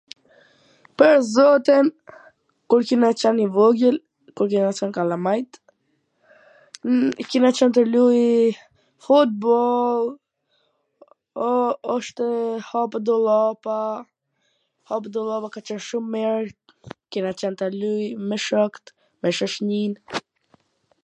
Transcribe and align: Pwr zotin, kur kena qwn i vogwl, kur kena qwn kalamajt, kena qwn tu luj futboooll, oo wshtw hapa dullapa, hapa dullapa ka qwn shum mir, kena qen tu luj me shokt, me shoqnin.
Pwr 0.99 1.17
zotin, 1.33 1.87
kur 2.73 2.81
kena 2.91 3.09
qwn 3.23 3.37
i 3.43 3.43
vogwl, 3.57 3.97
kur 4.39 4.47
kena 4.53 4.71
qwn 4.77 4.95
kalamajt, 4.97 5.53
kena 7.29 7.49
qwn 7.59 7.71
tu 7.79 7.83
luj 7.93 8.17
futboooll, 9.09 10.05
oo 11.51 11.69
wshtw 11.99 12.27
hapa 12.73 12.97
dullapa, 13.13 13.77
hapa 14.93 15.07
dullapa 15.19 15.47
ka 15.59 15.65
qwn 15.71 15.85
shum 15.91 16.05
mir, 16.17 16.43
kena 17.13 17.31
qen 17.45 17.53
tu 17.63 17.71
luj 17.79 18.05
me 18.33 18.43
shokt, 18.49 18.85
me 19.21 19.29
shoqnin. 19.43 19.91